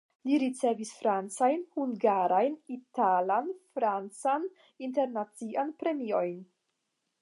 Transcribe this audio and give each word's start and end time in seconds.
Li 0.27 0.37
ricevis 0.43 0.93
francajn, 1.01 1.61
hungarajn, 1.75 2.57
italan, 2.79 3.53
francan, 3.79 4.51
internacian 4.89 5.75
premiojn. 5.85 6.39